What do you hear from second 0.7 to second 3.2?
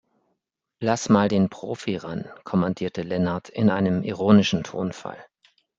"Lass mal den Profi ran", kommandierte